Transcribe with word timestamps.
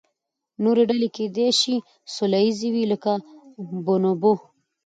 نورې 0.63 0.83
ډلې 0.89 1.09
کیدای 1.17 1.49
شي 1.59 1.75
سوله 2.13 2.39
ییزې 2.45 2.69
وي، 2.73 2.83
لکه 2.91 3.11
بونوبو. 3.85 4.33